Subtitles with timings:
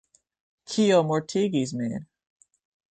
[0.71, 2.07] Kio mortigis min?